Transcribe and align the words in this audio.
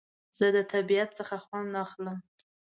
زه 0.37 0.45
د 0.55 0.57
طبیعت 0.73 1.09
څخه 1.19 1.35
خوند 1.45 1.71
اخلم 1.85 2.17